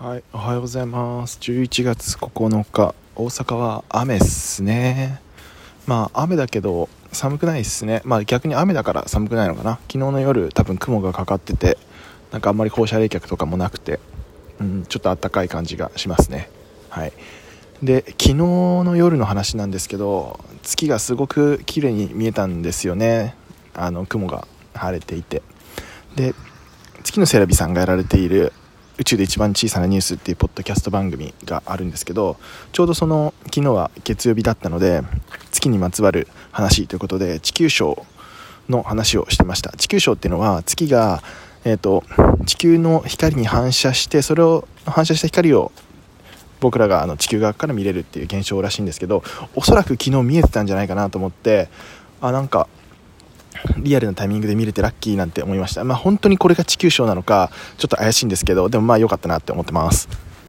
[0.00, 1.38] はい、おはようございます。
[1.40, 5.20] 11月9日、大阪は雨っすね。
[5.88, 8.00] まあ、雨だけど、寒くないっすね。
[8.04, 9.80] まあ、逆に雨だから寒くないのかな。
[9.88, 11.78] 昨日の夜、多分雲がかかってて、
[12.30, 13.98] なんかあんまり放射冷却とかもなくて、
[14.60, 16.48] うん、ちょっと暖かい感じがしますね。
[16.90, 17.12] はい。
[17.82, 23.34] で、昨日の夜の話なんですけど、月がすごく綺麗に見えたんですよね。
[23.74, 25.42] あの、雲が晴れていて。
[26.14, 26.36] で、
[27.02, 28.52] 月のセラビさんがやられている
[28.98, 32.36] 宇宙で一番小さなニュースっていうポッドキャスト番組があるんですけど
[32.72, 35.02] ちょうどその昨日は月曜日だったので
[35.52, 38.04] 月にまつわる話ということで地球章
[38.68, 39.72] の話をしてました。
[39.76, 41.22] 地球章っていうのは月が、
[41.64, 42.04] えーと、
[42.44, 45.72] 地球の光に反射してそれを反射した光を
[46.60, 49.22] 僕らがあの地球側から見れるっていう現象らしいんですけど
[49.54, 51.68] おそらく昨日見えてたんじゃないかなと思って
[52.20, 52.68] あなんか
[53.78, 55.84] リアルなタイミングで見れてラッキーなんて思いました。
[55.84, 60.08] まあ本当にこれが地球賞なのか、ちょっと怪しいんですけど、でもまあ良かったなって思ってます。